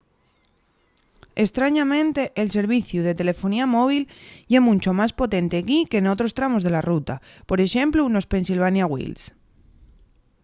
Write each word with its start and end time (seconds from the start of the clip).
estrañamente 1.45 2.21
el 2.41 2.47
serviciu 2.57 3.01
de 3.05 3.17
telefonía 3.21 3.65
móvil 3.77 4.03
ye 4.51 4.59
muncho 4.67 4.91
más 4.99 5.11
potente 5.21 5.55
equí 5.57 5.79
qu’en 5.89 6.03
munchos 6.05 6.15
otros 6.15 6.35
tramos 6.37 6.61
de 6.63 6.71
la 6.75 6.85
ruta 6.91 7.15
por 7.49 7.59
exemplu 7.65 8.01
nos 8.07 8.29
pennsylvania 8.31 8.89
wilds 8.93 9.23